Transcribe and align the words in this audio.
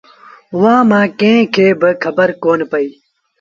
اُئآݩٚ 0.55 0.87
مآݩٚ 0.89 1.13
ڪݩهݩ 1.19 1.49
کي 1.53 1.65
با 1.79 1.89
کبر 2.03 2.29
ڪون 2.43 2.59
پئيٚ 2.71 2.91